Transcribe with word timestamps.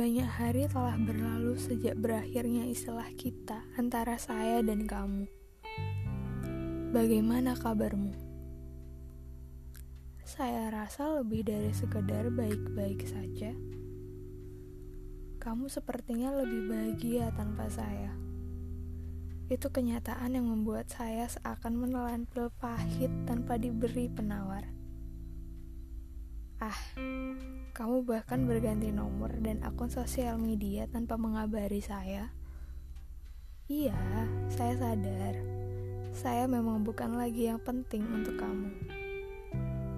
Banyak 0.00 0.32
hari 0.32 0.64
telah 0.64 0.96
berlalu 0.96 1.60
sejak 1.60 1.92
berakhirnya 1.92 2.64
istilah 2.64 3.12
kita 3.20 3.68
antara 3.76 4.16
saya 4.16 4.64
dan 4.64 4.88
kamu. 4.88 5.28
Bagaimana 6.88 7.52
kabarmu? 7.52 8.08
Saya 10.24 10.72
rasa 10.72 11.20
lebih 11.20 11.44
dari 11.44 11.68
sekedar 11.76 12.32
baik-baik 12.32 13.04
saja. 13.04 13.52
Kamu 15.36 15.68
sepertinya 15.68 16.32
lebih 16.32 16.72
bahagia 16.72 17.28
tanpa 17.36 17.68
saya. 17.68 18.16
Itu 19.52 19.68
kenyataan 19.68 20.32
yang 20.32 20.48
membuat 20.48 20.88
saya 20.88 21.28
seakan 21.28 21.76
menelan 21.76 22.24
pil 22.24 22.48
pahit 22.56 23.12
tanpa 23.28 23.60
diberi 23.60 24.08
penawar. 24.08 24.64
Ah, 26.56 26.80
kamu 27.80 28.04
bahkan 28.04 28.44
berganti 28.44 28.92
nomor 28.92 29.32
dan 29.40 29.64
akun 29.64 29.88
sosial 29.88 30.36
media 30.36 30.84
tanpa 30.84 31.16
mengabari 31.16 31.80
saya. 31.80 32.28
Iya, 33.72 33.96
saya 34.52 34.76
sadar. 34.76 35.40
Saya 36.12 36.44
memang 36.44 36.84
bukan 36.84 37.16
lagi 37.16 37.48
yang 37.48 37.56
penting 37.56 38.04
untuk 38.04 38.36
kamu. 38.36 38.68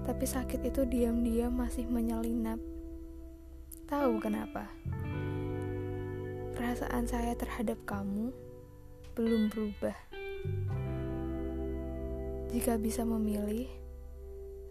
Tapi 0.07 0.23
sakit 0.23 0.63
itu 0.63 0.87
diam-diam 0.87 1.51
masih 1.51 1.91
menyelinap. 1.91 2.63
Tahu 3.91 4.23
kenapa? 4.23 4.71
Perasaan 6.55 7.11
saya 7.11 7.35
terhadap 7.35 7.83
kamu 7.83 8.31
belum 9.19 9.51
berubah. 9.51 9.99
Jika 12.55 12.79
bisa 12.79 13.03
memilih, 13.03 13.67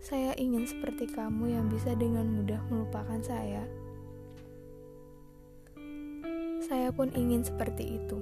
saya 0.02 0.34
ingin 0.34 0.66
seperti 0.66 1.06
kamu 1.14 1.54
yang 1.54 1.70
bisa 1.70 1.94
dengan 1.94 2.26
mudah 2.26 2.58
melupakan 2.74 3.22
saya. 3.22 3.62
Saya 6.66 6.90
pun 6.90 7.14
ingin 7.14 7.46
seperti 7.46 8.02
itu, 8.02 8.18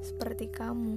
seperti 0.00 0.48
kamu. 0.48 0.96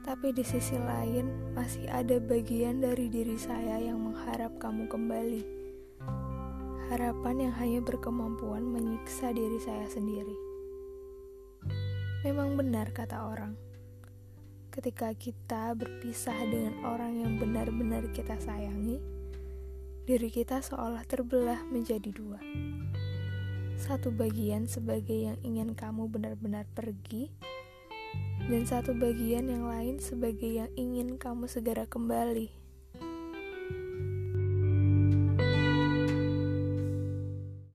Tapi 0.00 0.32
di 0.32 0.40
sisi 0.40 0.80
lain, 0.80 1.52
masih 1.52 1.84
ada 1.92 2.16
bagian 2.16 2.80
dari 2.80 3.12
diri 3.12 3.36
saya 3.36 3.76
yang 3.76 4.00
mengharap 4.00 4.56
kamu 4.56 4.88
kembali. 4.88 5.42
Harapan 6.88 7.50
yang 7.50 7.54
hanya 7.60 7.80
berkemampuan 7.84 8.64
menyiksa 8.64 9.36
diri 9.36 9.60
saya 9.60 9.84
sendiri. 9.92 10.36
Memang 12.24 12.56
benar 12.56 12.88
kata 12.96 13.20
orang 13.20 13.75
ketika 14.76 15.08
kita 15.16 15.72
berpisah 15.72 16.36
dengan 16.52 16.76
orang 16.84 17.24
yang 17.24 17.40
benar-benar 17.40 18.12
kita 18.12 18.36
sayangi, 18.36 19.00
diri 20.04 20.28
kita 20.28 20.60
seolah 20.60 21.00
terbelah 21.08 21.64
menjadi 21.72 22.12
dua. 22.12 22.36
Satu 23.80 24.12
bagian 24.12 24.68
sebagai 24.68 25.16
yang 25.16 25.40
ingin 25.40 25.72
kamu 25.72 26.12
benar-benar 26.12 26.68
pergi, 26.76 27.32
dan 28.52 28.68
satu 28.68 28.92
bagian 28.92 29.48
yang 29.48 29.64
lain 29.64 29.96
sebagai 29.96 30.60
yang 30.60 30.68
ingin 30.76 31.16
kamu 31.16 31.48
segera 31.48 31.88
kembali. 31.88 32.65